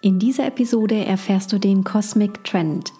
[0.00, 2.92] In dieser Episode erfährst du den Cosmic Trend,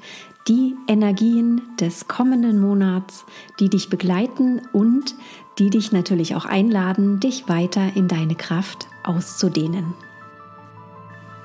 [0.48, 3.24] die Energien des kommenden Monats,
[3.60, 5.14] die dich begleiten und
[5.60, 9.94] die dich natürlich auch einladen, dich weiter in deine Kraft auszudehnen.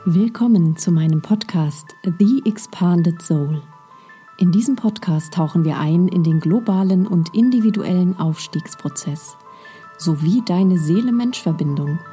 [0.06, 1.86] Willkommen zu meinem Podcast
[2.18, 3.62] The Expanded Soul.
[4.40, 9.38] In diesem Podcast tauchen wir ein in den globalen und individuellen Aufstiegsprozess
[10.00, 12.00] sowie deine Seele-Mensch-Verbindung–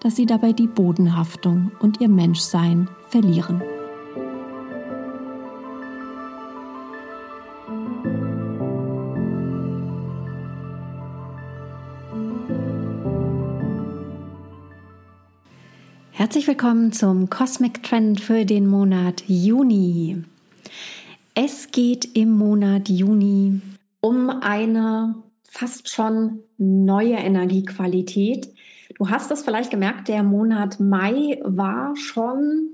[0.00, 3.62] dass sie dabei die Bodenhaftung und ihr Menschsein verlieren.
[16.12, 20.24] Herzlich willkommen zum Cosmic Trend für den Monat Juni.
[21.34, 23.60] Es geht im Monat Juni
[24.00, 28.52] um eine fast schon neue Energiequalität,
[28.98, 32.70] Du hast es vielleicht gemerkt, der Monat Mai war schon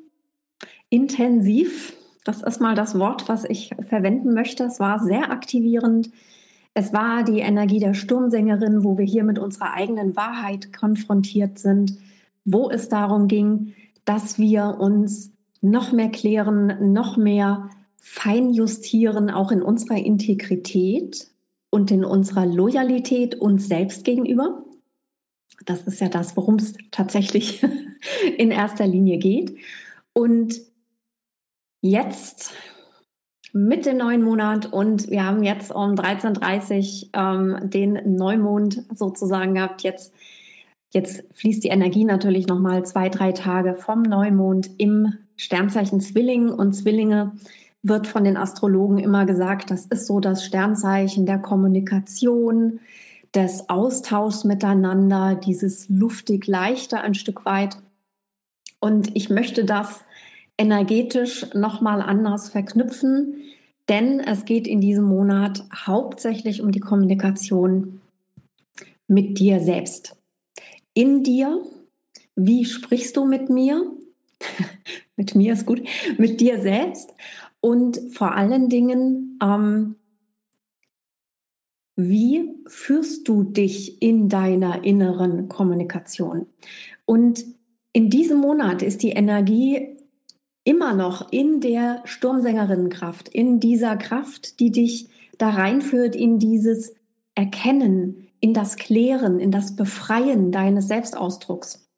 [0.89, 1.95] intensiv.
[2.25, 4.65] Das ist mal das Wort, was ich verwenden möchte.
[4.65, 6.11] Es war sehr aktivierend.
[6.75, 11.99] Es war die Energie der Sturmsängerin, wo wir hier mit unserer eigenen Wahrheit konfrontiert sind,
[12.45, 13.75] wo es darum ging,
[14.05, 21.29] dass wir uns noch mehr klären, noch mehr feinjustieren, auch in unserer Integrität
[21.71, 24.65] und in unserer Loyalität uns selbst gegenüber.
[25.65, 27.63] Das ist ja das, worum es tatsächlich
[28.39, 29.57] in erster Linie geht.
[30.13, 30.61] Und
[31.81, 32.55] jetzt
[33.53, 39.55] mit dem neuen Monat und wir haben jetzt um 13.30 Uhr ähm, den Neumond sozusagen
[39.55, 39.83] gehabt.
[39.83, 40.15] Jetzt,
[40.91, 46.73] jetzt fließt die Energie natürlich nochmal zwei, drei Tage vom Neumond im Sternzeichen Zwilling und
[46.73, 47.33] Zwillinge
[47.83, 52.81] wird von den Astrologen immer gesagt, das ist so das Sternzeichen der Kommunikation,
[53.35, 57.77] des Austauschs miteinander, dieses luftig leichte ein Stück weit.
[58.81, 60.03] Und ich möchte das
[60.59, 63.43] energetisch nochmal anders verknüpfen,
[63.89, 68.01] denn es geht in diesem Monat hauptsächlich um die Kommunikation
[69.09, 70.17] mit dir selbst.
[70.95, 71.63] In dir,
[72.37, 73.85] wie sprichst du mit mir?
[75.17, 75.83] mit mir ist gut,
[76.19, 77.15] mit dir selbst
[77.61, 79.97] und vor allen Dingen, ähm,
[81.97, 86.47] wie führst du dich in deiner inneren Kommunikation?
[87.05, 87.45] Und
[87.93, 89.97] in diesem Monat ist die Energie
[90.65, 95.09] immer noch in der Sturmsängerinnenkraft, in dieser Kraft, die dich
[95.39, 96.95] da reinführt in dieses
[97.35, 101.89] Erkennen, in das Klären, in das Befreien deines Selbstausdrucks.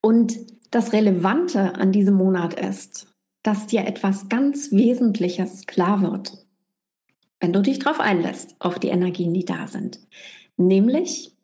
[0.00, 0.38] Und
[0.70, 3.08] das Relevante an diesem Monat ist,
[3.42, 6.46] dass dir etwas ganz Wesentliches klar wird
[7.40, 9.98] wenn du dich darauf einlässt, auf die Energien, die da sind.
[10.56, 11.34] Nämlich,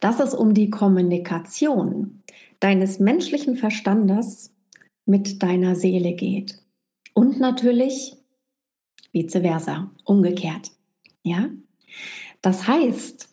[0.00, 2.22] dass es um die Kommunikation
[2.58, 4.54] deines menschlichen Verstandes
[5.06, 6.62] mit deiner Seele geht.
[7.14, 8.16] Und natürlich
[9.12, 10.70] vice versa, umgekehrt.
[11.22, 11.50] Ja?
[12.42, 13.28] Das heißt,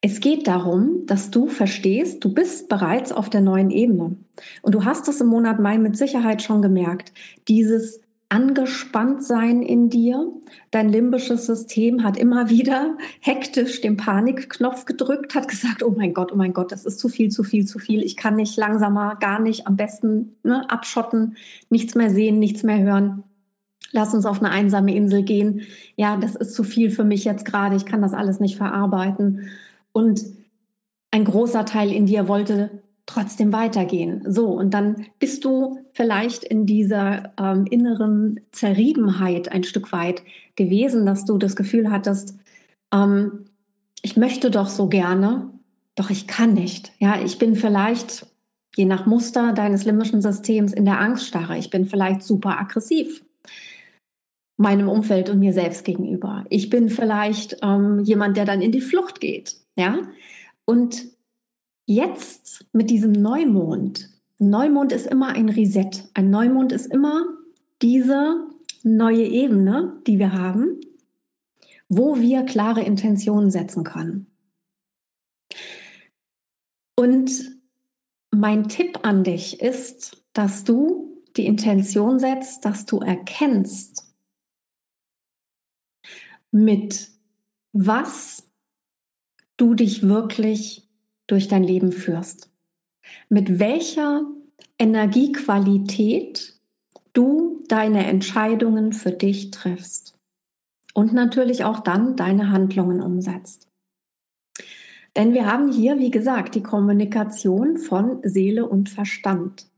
[0.00, 4.16] es geht darum, dass du verstehst, du bist bereits auf der neuen Ebene.
[4.60, 7.12] Und du hast es im Monat Mai mit Sicherheit schon gemerkt.
[7.48, 8.03] Dieses
[8.34, 10.32] angespannt sein in dir.
[10.72, 16.32] Dein limbisches System hat immer wieder hektisch den Panikknopf gedrückt, hat gesagt, oh mein Gott,
[16.32, 18.02] oh mein Gott, das ist zu viel, zu viel, zu viel.
[18.02, 21.36] Ich kann nicht langsamer, gar nicht, am besten ne, abschotten,
[21.70, 23.22] nichts mehr sehen, nichts mehr hören.
[23.92, 25.60] Lass uns auf eine einsame Insel gehen.
[25.94, 27.76] Ja, das ist zu viel für mich jetzt gerade.
[27.76, 29.50] Ich kann das alles nicht verarbeiten.
[29.92, 30.24] Und
[31.12, 34.24] ein großer Teil in dir wollte trotzdem weitergehen.
[34.26, 40.22] So, und dann bist du vielleicht in dieser ähm, inneren Zerriebenheit ein Stück weit
[40.56, 42.36] gewesen, dass du das Gefühl hattest,
[42.92, 43.46] ähm,
[44.02, 45.48] ich möchte doch so gerne,
[45.94, 46.92] doch ich kann nicht.
[46.98, 48.26] Ja, ich bin vielleicht
[48.76, 51.56] je nach Muster deines limbischen Systems in der Angststarre.
[51.56, 53.24] Ich bin vielleicht super aggressiv
[54.56, 56.44] meinem Umfeld und mir selbst gegenüber.
[56.48, 59.56] Ich bin vielleicht ähm, jemand, der dann in die Flucht geht.
[59.76, 59.98] Ja,
[60.64, 61.06] und
[61.86, 64.10] jetzt mit diesem Neumond.
[64.38, 65.90] Neumond ist immer ein Reset.
[66.14, 67.24] Ein Neumond ist immer
[67.82, 68.48] diese
[68.82, 70.80] neue Ebene, die wir haben,
[71.88, 74.26] wo wir klare Intentionen setzen können.
[76.96, 77.60] Und
[78.30, 84.04] mein Tipp an dich ist, dass du die Intention setzt, dass du erkennst,
[86.50, 87.10] mit
[87.72, 88.48] was
[89.56, 90.88] du dich wirklich
[91.26, 92.53] durch dein Leben führst.
[93.28, 94.24] Mit welcher
[94.78, 96.54] Energiequalität
[97.12, 100.18] du deine Entscheidungen für dich triffst.
[100.92, 103.68] Und natürlich auch dann deine Handlungen umsetzt.
[105.16, 109.68] Denn wir haben hier, wie gesagt, die Kommunikation von Seele und Verstand.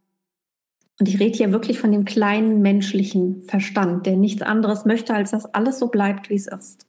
[0.98, 5.30] Und ich rede hier wirklich von dem kleinen menschlichen Verstand, der nichts anderes möchte, als
[5.30, 6.86] dass alles so bleibt, wie es ist.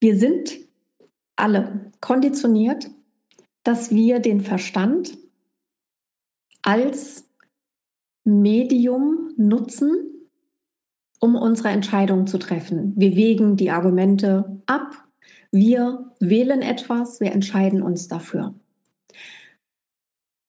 [0.00, 0.58] Wir sind
[1.36, 2.90] alle konditioniert,
[3.66, 5.18] dass wir den Verstand
[6.62, 7.28] als
[8.22, 10.30] Medium nutzen,
[11.20, 12.92] um unsere Entscheidungen zu treffen.
[12.96, 15.08] Wir wägen die Argumente ab,
[15.50, 18.54] wir wählen etwas, wir entscheiden uns dafür.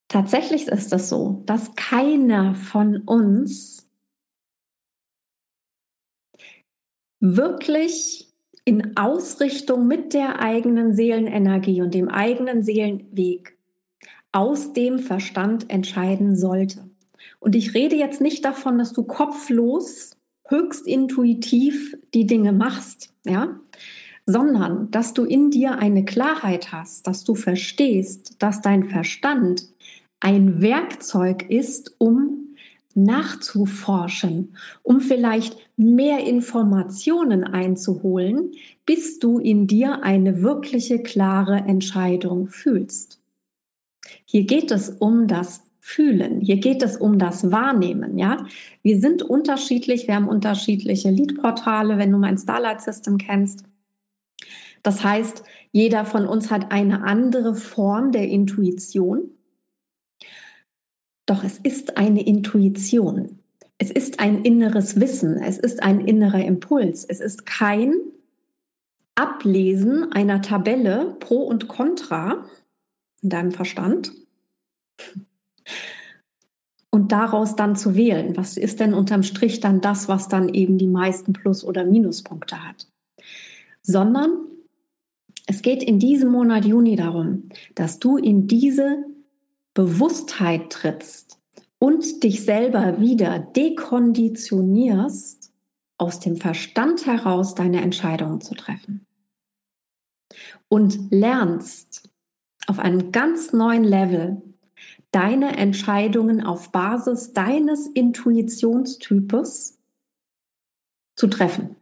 [0.07, 3.89] Tatsächlich ist es so, dass keiner von uns
[7.19, 8.26] wirklich
[8.67, 13.57] in Ausrichtung mit der eigenen Seelenenergie und dem eigenen Seelenweg
[14.33, 16.83] aus dem Verstand entscheiden sollte.
[17.39, 20.17] Und ich rede jetzt nicht davon, dass du kopflos,
[20.49, 23.57] höchst intuitiv die Dinge machst, ja,
[24.25, 29.69] sondern dass du in dir eine Klarheit hast, dass du verstehst, dass dein Verstand
[30.19, 32.46] ein Werkzeug ist, um
[32.97, 38.51] nachzuforschen, um vielleicht mehr Informationen einzuholen,
[38.85, 43.21] bis du in dir eine wirkliche klare Entscheidung fühlst.
[44.25, 46.41] Hier geht es um das Fühlen.
[46.41, 48.45] Hier geht es um das Wahrnehmen, ja.
[48.81, 53.63] Wir sind unterschiedlich, wir haben unterschiedliche Leadportale, wenn du mein Starlight System kennst.
[54.83, 59.31] Das heißt, jeder von uns hat eine andere Form der Intuition.
[61.27, 63.39] Doch es ist eine Intuition.
[63.77, 65.37] Es ist ein inneres Wissen.
[65.37, 67.05] Es ist ein innerer Impuls.
[67.05, 67.93] Es ist kein
[69.13, 72.45] Ablesen einer Tabelle pro und contra
[73.21, 74.13] in deinem Verstand
[76.91, 78.37] und daraus dann zu wählen.
[78.37, 82.63] Was ist denn unterm Strich dann das, was dann eben die meisten Plus- oder Minuspunkte
[82.67, 82.87] hat?
[83.81, 84.29] Sondern
[85.45, 89.03] es geht in diesem Monat Juni darum, dass du in diese
[89.77, 91.39] Bewusstheit trittst
[91.77, 95.53] und dich selber wieder dekonditionierst,
[95.99, 99.05] aus dem Verstand heraus deine Entscheidungen zu treffen.
[100.67, 102.09] Und lernst
[102.65, 104.41] auf einem ganz neuen Level
[105.11, 109.79] deine Entscheidungen auf Basis deines Intuitionstypes
[111.15, 111.75] zu treffen.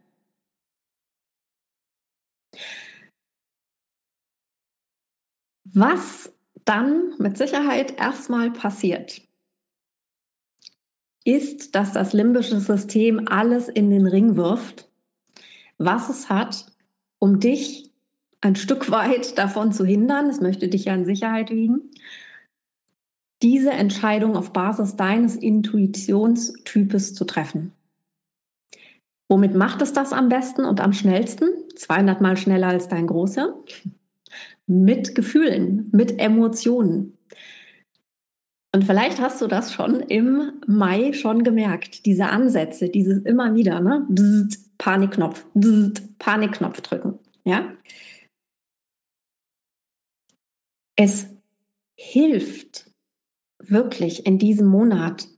[5.64, 6.35] Was
[6.66, 9.22] dann mit Sicherheit erstmal passiert,
[11.24, 14.88] ist, dass das limbische System alles in den Ring wirft,
[15.78, 16.66] was es hat,
[17.18, 17.90] um dich
[18.40, 21.90] ein Stück weit davon zu hindern, es möchte dich ja in Sicherheit wiegen,
[23.42, 27.72] diese Entscheidung auf Basis deines Intuitionstypes zu treffen.
[29.28, 31.48] Womit macht es das am besten und am schnellsten?
[31.74, 33.54] 200 mal schneller als dein Großer
[34.66, 37.16] mit Gefühlen, mit Emotionen.
[38.74, 43.80] Und vielleicht hast du das schon im Mai schon gemerkt, diese Ansätze, dieses immer wieder,
[43.80, 44.06] ne?
[44.10, 47.72] Bzzt, Panikknopf, bzzt, Panikknopf drücken, ja?
[50.98, 51.26] Es
[51.98, 52.90] hilft
[53.58, 55.28] wirklich in diesem Monat,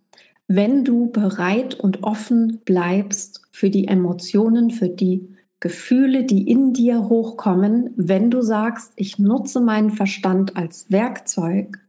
[0.49, 7.09] wenn du bereit und offen bleibst für die Emotionen, für die Gefühle, die in dir
[7.09, 11.81] hochkommen, wenn du sagst, ich nutze meinen Verstand als Werkzeug,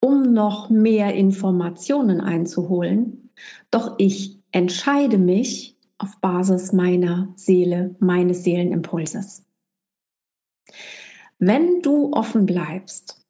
[0.00, 3.30] um noch mehr Informationen einzuholen,
[3.70, 9.44] doch ich entscheide mich auf Basis meiner Seele, meines Seelenimpulses.
[11.38, 13.24] Wenn du offen bleibst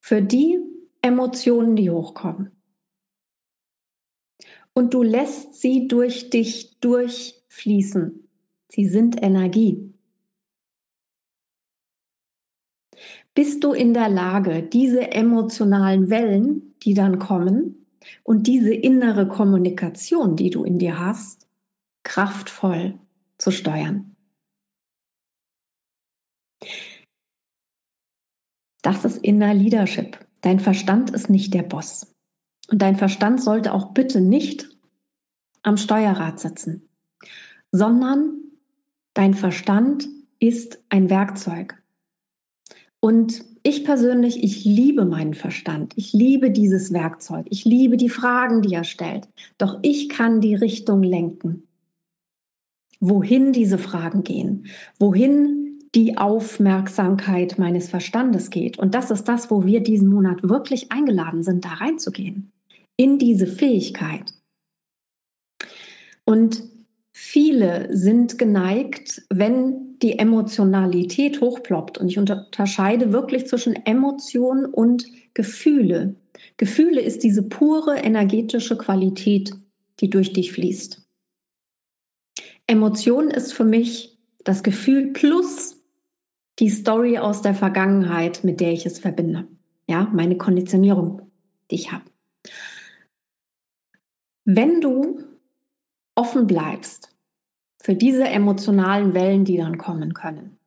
[0.00, 0.58] für die
[1.02, 2.52] Emotionen, die hochkommen,
[4.74, 8.27] und du lässt sie durch dich durchfließen,
[8.70, 9.88] Sie sind Energie.
[13.38, 17.86] bist du in der Lage, diese emotionalen Wellen, die dann kommen
[18.24, 21.46] und diese innere Kommunikation, die du in dir hast,
[22.02, 22.98] kraftvoll
[23.38, 24.16] zu steuern.
[28.82, 30.18] Das ist Inner Leadership.
[30.40, 32.12] Dein Verstand ist nicht der Boss.
[32.68, 34.68] Und dein Verstand sollte auch bitte nicht
[35.62, 36.88] am Steuerrad sitzen,
[37.70, 38.47] sondern
[39.18, 40.08] dein Verstand
[40.38, 41.82] ist ein Werkzeug.
[43.00, 45.92] Und ich persönlich, ich liebe meinen Verstand.
[45.96, 47.46] Ich liebe dieses Werkzeug.
[47.50, 49.26] Ich liebe die Fragen, die er stellt.
[49.58, 51.64] Doch ich kann die Richtung lenken.
[53.00, 54.66] Wohin diese Fragen gehen,
[55.00, 58.78] wohin die Aufmerksamkeit meines Verstandes geht.
[58.78, 62.52] Und das ist das, wo wir diesen Monat wirklich eingeladen sind, da reinzugehen.
[62.96, 64.32] In diese Fähigkeit.
[66.24, 66.77] Und
[67.30, 75.04] viele sind geneigt, wenn die Emotionalität hochploppt, und ich unterscheide wirklich zwischen Emotion und
[75.34, 76.14] Gefühle.
[76.56, 79.52] Gefühle ist diese pure energetische Qualität,
[80.00, 81.06] die durch dich fließt.
[82.66, 85.76] Emotion ist für mich das Gefühl plus
[86.60, 89.46] die Story aus der Vergangenheit, mit der ich es verbinde.
[89.86, 91.30] Ja, meine Konditionierung,
[91.70, 92.04] die ich habe.
[94.46, 95.20] Wenn du
[96.14, 97.17] offen bleibst
[97.80, 100.58] für diese emotionalen Wellen, die dann kommen können,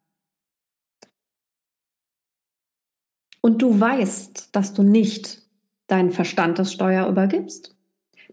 [3.41, 5.41] und du weißt, dass du nicht
[5.87, 7.75] deinen Verstand das Steuer übergibst,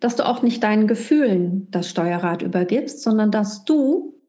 [0.00, 4.20] dass du auch nicht deinen Gefühlen das Steuerrad übergibst, sondern dass du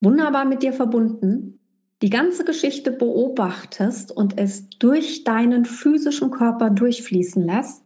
[0.00, 1.58] wunderbar mit dir verbunden,
[2.00, 7.83] die ganze Geschichte beobachtest und es durch deinen physischen Körper durchfließen lässt,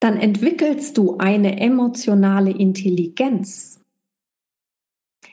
[0.00, 3.80] dann entwickelst du eine emotionale Intelligenz,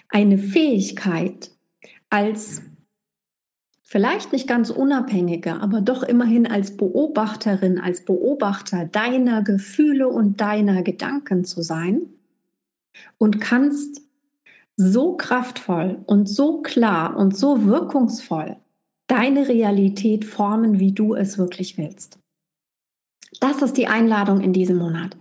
[0.10, 1.52] eine Fähigkeit
[2.10, 2.62] als
[3.84, 10.82] vielleicht nicht ganz unabhängige, aber doch immerhin als Beobachterin, als Beobachter deiner Gefühle und deiner
[10.84, 12.02] Gedanken zu sein,
[13.18, 14.02] und kannst
[14.76, 18.58] so kraftvoll und so klar und so wirkungsvoll
[19.08, 22.20] deine Realität formen, wie du es wirklich willst.
[23.40, 25.18] Das ist die Einladung in diesem Monat.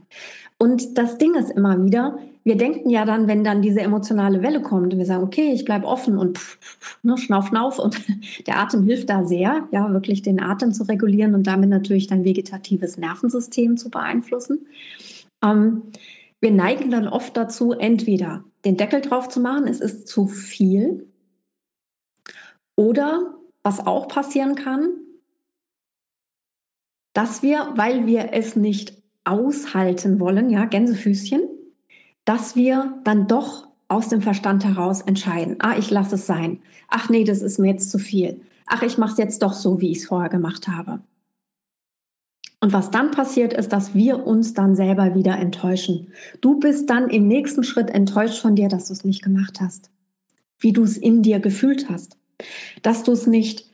[0.58, 4.62] Und das Ding ist immer wieder, wir denken ja dann, wenn dann diese emotionale Welle
[4.62, 6.40] kommt und wir sagen, okay, ich bleibe offen und
[7.02, 8.00] ne, schnauf, schnauf und
[8.46, 12.24] der Atem hilft da sehr, ja, wirklich den Atem zu regulieren und damit natürlich dein
[12.24, 14.66] vegetatives Nervensystem zu beeinflussen.
[15.44, 15.82] Ähm,
[16.40, 21.06] wir neigen dann oft dazu, entweder den Deckel drauf zu machen, es ist zu viel,
[22.76, 24.88] oder was auch passieren kann,
[27.12, 31.42] dass wir, weil wir es nicht aushalten wollen, ja, Gänsefüßchen,
[32.24, 36.60] dass wir dann doch aus dem Verstand heraus entscheiden, ah, ich lasse es sein.
[36.88, 38.40] Ach nee, das ist mir jetzt zu viel.
[38.66, 41.00] Ach, ich mache es jetzt doch so, wie ich es vorher gemacht habe.
[42.60, 46.12] Und was dann passiert, ist, dass wir uns dann selber wieder enttäuschen.
[46.40, 49.90] Du bist dann im nächsten Schritt enttäuscht von dir, dass du es nicht gemacht hast.
[50.58, 52.18] Wie du es in dir gefühlt hast.
[52.82, 53.71] Dass du es nicht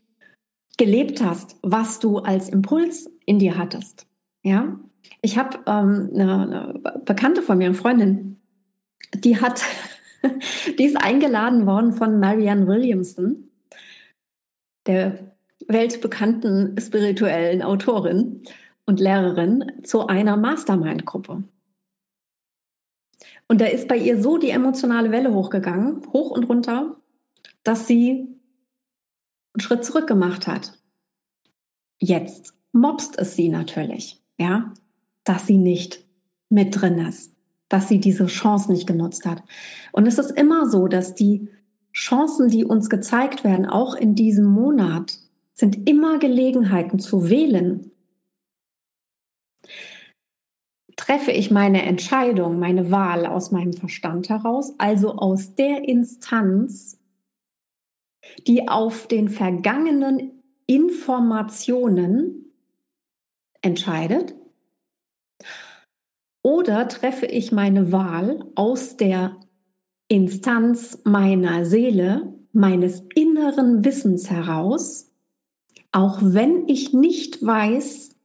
[0.78, 4.06] gelebt hast, was du als Impuls in dir hattest.
[4.42, 4.78] Ja,
[5.20, 8.40] ich habe ähm, eine, eine Bekannte von mir, eine Freundin,
[9.14, 9.62] die hat,
[10.78, 13.50] die ist eingeladen worden von Marianne Williamson,
[14.86, 18.42] der weltbekannten spirituellen Autorin
[18.86, 21.42] und Lehrerin zu einer Mastermind-Gruppe.
[23.48, 26.96] Und da ist bei ihr so die emotionale Welle hochgegangen, hoch und runter,
[27.64, 28.37] dass sie
[29.54, 30.78] einen Schritt zurück gemacht hat.
[31.98, 34.72] Jetzt mobst es sie natürlich, ja,
[35.24, 36.04] dass sie nicht
[36.48, 37.36] mit drin ist,
[37.68, 39.42] dass sie diese Chance nicht genutzt hat.
[39.92, 41.48] Und es ist immer so, dass die
[41.92, 45.18] Chancen, die uns gezeigt werden, auch in diesem Monat,
[45.54, 47.90] sind immer Gelegenheiten zu wählen,
[50.96, 56.97] treffe ich meine Entscheidung, meine Wahl aus meinem Verstand heraus, also aus der Instanz,
[58.46, 62.52] die auf den vergangenen Informationen
[63.62, 64.34] entscheidet?
[66.42, 69.36] Oder treffe ich meine Wahl aus der
[70.08, 75.10] Instanz meiner Seele, meines inneren Wissens heraus,
[75.92, 78.16] auch wenn ich nicht weiß,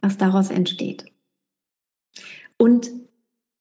[0.00, 1.10] was daraus entsteht?
[2.60, 2.90] und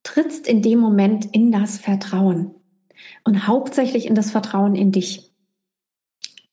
[0.04, 2.54] trittst in dem Moment in das Vertrauen
[3.24, 5.29] und hauptsächlich in das Vertrauen in dich.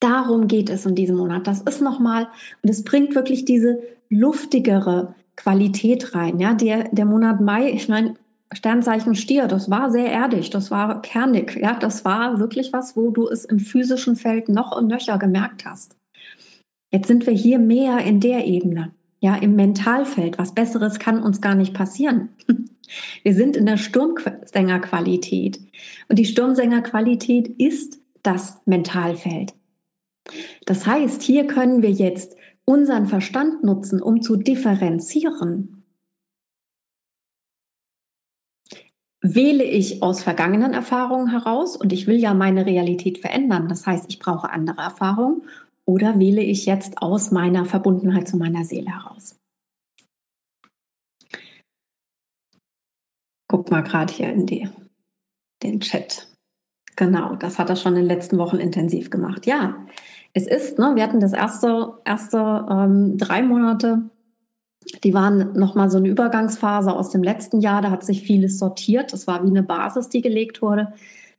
[0.01, 1.47] Darum geht es in diesem Monat.
[1.47, 2.29] Das ist nochmal,
[2.63, 6.39] und es bringt wirklich diese luftigere Qualität rein.
[6.39, 8.15] Ja, der, der Monat Mai, ich meine,
[8.53, 13.11] Sternzeichen Stier, das war sehr erdig, das war kernig, ja, das war wirklich was, wo
[13.11, 15.97] du es im physischen Feld noch und nöcher gemerkt hast.
[16.93, 20.39] Jetzt sind wir hier mehr in der Ebene, ja, im Mentalfeld.
[20.39, 22.31] Was Besseres kann uns gar nicht passieren.
[23.25, 25.59] Wir sind in der Sturmsängerqualität.
[26.09, 29.55] Und die Sturmsängerqualität ist das Mentalfeld.
[30.65, 35.85] Das heißt, hier können wir jetzt unseren Verstand nutzen, um zu differenzieren.
[39.23, 44.07] Wähle ich aus vergangenen Erfahrungen heraus und ich will ja meine Realität verändern, das heißt,
[44.09, 45.43] ich brauche andere Erfahrungen,
[45.85, 49.37] oder wähle ich jetzt aus meiner Verbundenheit zu meiner Seele heraus?
[53.49, 54.69] Guck mal gerade hier in die,
[55.63, 56.29] den Chat.
[56.97, 59.47] Genau, das hat er schon in den letzten Wochen intensiv gemacht.
[59.47, 59.87] Ja,
[60.37, 64.03] es ist, ne, wir hatten das erste, erste ähm, drei Monate,
[65.03, 69.15] die waren nochmal so eine Übergangsphase aus dem letzten Jahr, da hat sich vieles sortiert.
[69.15, 70.93] Das war wie eine Basis, die gelegt wurde.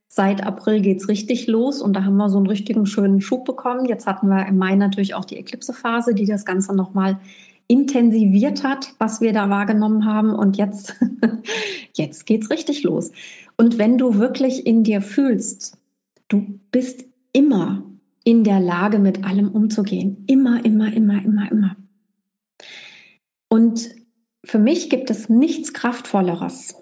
[0.08, 3.46] Seit April geht es richtig los und da haben wir so einen richtigen schönen Schub
[3.46, 3.86] bekommen.
[3.86, 7.20] Jetzt hatten wir im Mai natürlich auch die Eklipsephase, die das Ganze nochmal
[7.68, 10.34] intensiviert hat, was wir da wahrgenommen haben.
[10.34, 10.96] Und jetzt,
[11.94, 13.12] jetzt geht's richtig los.
[13.58, 15.78] Und wenn du wirklich in dir fühlst,
[16.30, 17.84] du bist immer
[18.28, 20.26] in der Lage, mit allem umzugehen.
[20.28, 21.78] Immer, immer, immer, immer, immer.
[23.48, 23.88] Und
[24.44, 26.76] für mich gibt es nichts Kraftvolleres,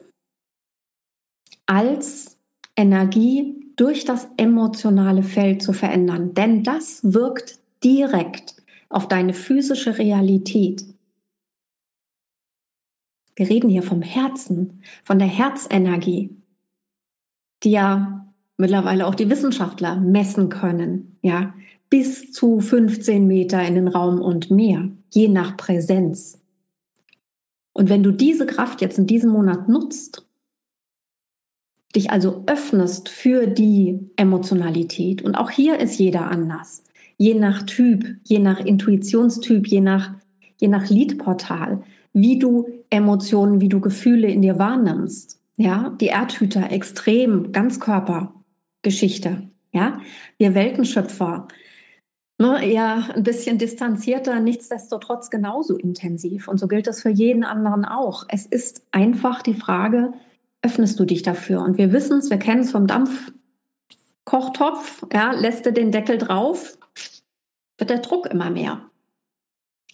[1.67, 2.39] als
[2.75, 6.33] Energie durch das emotionale Feld zu verändern.
[6.33, 8.55] Denn das wirkt direkt
[8.89, 10.83] auf deine physische Realität.
[13.35, 16.35] Wir reden hier vom Herzen, von der Herzenergie,
[17.61, 18.24] die ja
[18.57, 21.53] mittlerweile auch die Wissenschaftler messen können, ja,
[21.89, 26.41] bis zu 15 Meter in den Raum und mehr, je nach Präsenz.
[27.73, 30.25] Und wenn du diese Kraft jetzt in diesem Monat nutzt,
[31.95, 36.83] dich also öffnest für die Emotionalität, und auch hier ist jeder anders,
[37.17, 40.13] je nach Typ, je nach Intuitionstyp, je nach,
[40.57, 45.39] je nach Liedportal, wie du Emotionen, wie du Gefühle in dir wahrnimmst.
[45.57, 47.51] Ja, die Erdhüter, extrem,
[48.85, 49.49] Ganzkörpergeschichte.
[49.71, 49.99] Ja,
[50.37, 51.47] wir Weltenschöpfer,
[52.37, 56.47] ne, eher ein bisschen distanzierter, nichtsdestotrotz genauso intensiv.
[56.47, 58.23] Und so gilt das für jeden anderen auch.
[58.29, 60.13] Es ist einfach die Frage,
[60.61, 61.61] öffnest du dich dafür?
[61.61, 66.77] Und wir wissen es, wir kennen es vom Dampfkochtopf, ja, lässt du den Deckel drauf,
[67.77, 68.79] wird der Druck immer mehr.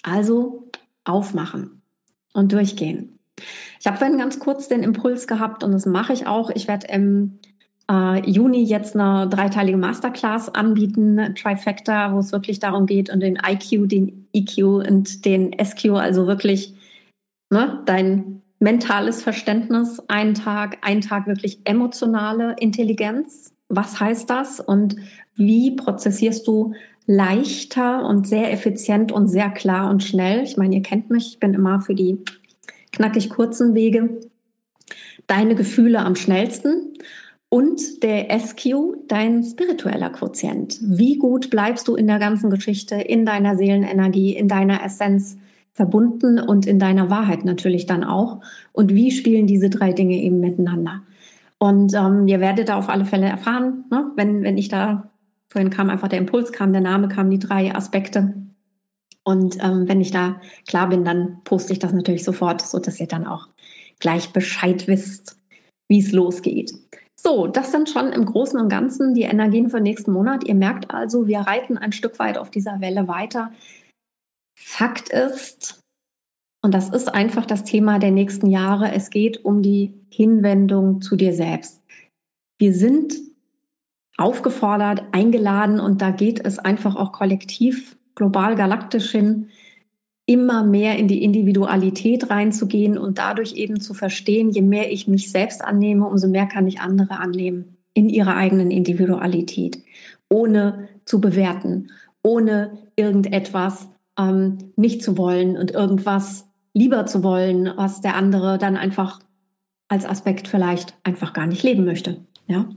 [0.04, 0.70] Also
[1.06, 1.82] aufmachen
[2.34, 3.18] und durchgehen.
[3.80, 6.52] Ich habe vorhin ganz kurz den Impuls gehabt und das mache ich auch.
[6.52, 7.40] Ich werde im
[7.92, 13.38] äh, Juni jetzt eine dreiteilige Masterclass anbieten, Trifecta, wo es wirklich darum geht, und den
[13.46, 16.74] IQ, den EQ und den SQ, also wirklich
[17.50, 23.54] ne, dein mentales Verständnis, einen Tag, einen Tag wirklich emotionale Intelligenz.
[23.68, 24.96] Was heißt das und
[25.36, 26.74] wie prozessierst du
[27.08, 30.44] leichter und sehr effizient und sehr klar und schnell.
[30.44, 32.20] Ich meine, ihr kennt mich, ich bin immer für die
[32.92, 34.20] knackig kurzen Wege.
[35.26, 36.94] Deine Gefühle am schnellsten
[37.52, 40.80] und der SQ, dein spiritueller Quotient.
[40.82, 45.38] Wie gut bleibst du in der ganzen Geschichte, in deiner Seelenenergie, in deiner Essenz
[45.74, 48.42] verbunden und in deiner Wahrheit natürlich dann auch?
[48.72, 51.02] Und wie spielen diese drei Dinge eben miteinander?
[51.60, 55.12] Und ähm, ihr werdet da auf alle Fälle erfahren, ne, wenn, wenn ich da
[55.52, 58.34] Vorhin kam einfach der Impuls, kam der Name, kamen die drei Aspekte.
[59.26, 63.02] Und ähm, wenn ich da klar bin, dann poste ich das natürlich sofort, so dass
[63.02, 63.50] ihr dann auch
[64.00, 65.38] gleich Bescheid wisst,
[65.90, 66.72] wie es losgeht.
[67.24, 70.44] So, das sind schon im Großen und Ganzen die Energien für den nächsten Monat.
[70.44, 73.52] Ihr merkt also, wir reiten ein Stück weit auf dieser Welle weiter.
[74.60, 75.80] Fakt ist,
[76.64, 81.16] und das ist einfach das Thema der nächsten Jahre, es geht um die Hinwendung zu
[81.16, 81.84] dir selbst.
[82.58, 83.14] Wir sind
[84.18, 89.50] aufgefordert, eingeladen und da geht es einfach auch kollektiv, global, galaktisch hin,
[90.32, 95.32] immer mehr in die Individualität reinzugehen und dadurch eben zu verstehen, je mehr ich mich
[95.32, 99.80] selbst annehme, umso mehr kann ich andere annehmen in ihrer eigenen Individualität,
[100.30, 101.92] ohne zu bewerten,
[102.24, 108.78] ohne irgendetwas ähm, nicht zu wollen und irgendwas lieber zu wollen, was der andere dann
[108.78, 109.20] einfach
[109.90, 112.18] als Aspekt vielleicht einfach gar nicht leben möchte.
[112.48, 112.70] Ja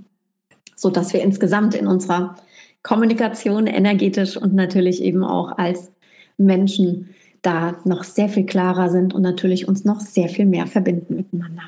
[0.76, 2.36] so dass wir insgesamt in unserer
[2.82, 5.92] Kommunikation energetisch und natürlich eben auch als
[6.36, 7.14] Menschen
[7.44, 11.62] da noch sehr viel klarer sind und natürlich uns noch sehr viel mehr verbinden miteinander.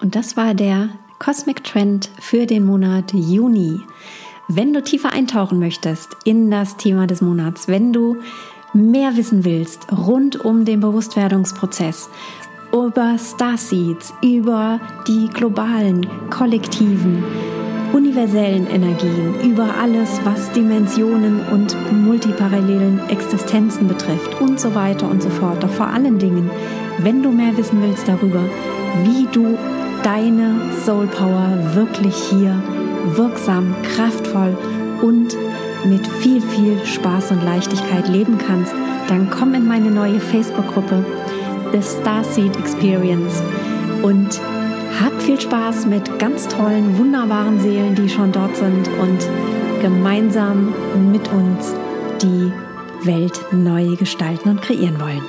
[0.00, 3.80] Und das war der Cosmic Trend für den Monat Juni.
[4.48, 8.16] Wenn du tiefer eintauchen möchtest in das Thema des Monats, wenn du
[8.74, 12.10] mehr wissen willst rund um den Bewusstwerdungsprozess
[12.72, 17.22] über Starseeds, über die globalen, kollektiven,
[18.12, 25.30] universellen Energien, über alles, was Dimensionen und multiparallelen Existenzen betrifft und so weiter und so
[25.30, 25.62] fort.
[25.62, 26.50] Doch vor allen Dingen,
[26.98, 28.44] wenn du mehr wissen willst darüber,
[29.04, 29.56] wie du
[30.02, 32.62] deine Soul Power wirklich hier
[33.14, 34.58] wirksam, kraftvoll
[35.00, 35.34] und
[35.86, 38.74] mit viel, viel Spaß und Leichtigkeit leben kannst,
[39.08, 41.02] dann komm in meine neue Facebook-Gruppe
[41.72, 43.42] The Starseed Experience
[44.02, 44.38] und
[45.02, 49.18] hab viel Spaß mit ganz tollen, wunderbaren Seelen, die schon dort sind und
[49.80, 50.72] gemeinsam
[51.10, 51.74] mit uns
[52.22, 52.52] die
[53.04, 55.22] Welt neu gestalten und kreieren wollen.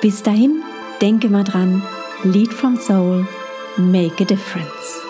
[0.00, 0.62] Bis dahin,
[1.00, 1.82] denke mal dran,
[2.22, 3.26] Lead from Soul,
[3.76, 5.07] make a difference.